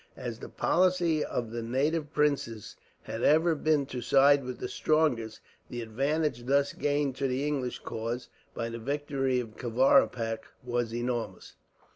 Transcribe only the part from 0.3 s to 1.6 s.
the policy of